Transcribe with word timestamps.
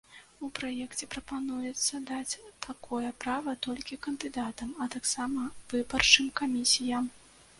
У 0.45 0.47
праекце 0.59 1.07
прапануецца 1.15 1.99
даць 2.11 2.39
такое 2.67 3.09
права 3.25 3.55
толькі 3.67 3.99
кандыдатам, 4.07 4.71
а 4.85 4.89
таксама 4.97 5.41
выбарчым 5.75 6.33
камісіям. 6.41 7.05